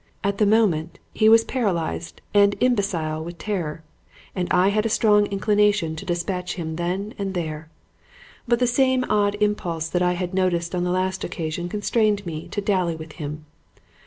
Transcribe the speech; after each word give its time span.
At 0.23 0.39
the 0.39 0.47
moment 0.47 0.97
he 1.13 1.29
was 1.29 1.43
paralyzed 1.43 2.21
and 2.33 2.55
imbecile 2.59 3.23
with 3.23 3.37
terror, 3.37 3.83
and 4.35 4.47
I 4.49 4.69
had 4.69 4.83
a 4.83 4.89
strong 4.89 5.27
inclination 5.27 5.95
to 5.95 6.05
dispatch 6.07 6.55
him 6.55 6.77
then 6.77 7.13
and 7.19 7.35
there; 7.35 7.69
but 8.47 8.57
the 8.57 8.65
same 8.65 9.05
odd 9.11 9.35
impulse 9.35 9.89
that 9.89 10.01
I 10.01 10.13
had 10.13 10.33
noticed 10.33 10.73
on 10.73 10.83
the 10.83 10.89
last 10.89 11.23
occasion 11.23 11.69
constrained 11.69 12.25
me 12.25 12.47
to 12.47 12.61
dally 12.61 12.95
with 12.95 13.11
him. 13.21 13.45